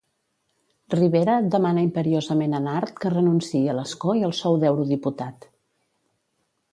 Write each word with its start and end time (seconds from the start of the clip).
Rivera 0.93 1.33
demana 1.55 1.83
imperiosament 1.87 2.55
a 2.59 2.63
Nart 2.67 2.97
que 3.03 3.11
renunciï 3.17 3.63
a 3.73 3.75
l'escó 3.81 4.15
i 4.23 4.27
al 4.29 4.33
sou 4.39 4.57
d'eurodiputat. 4.65 5.47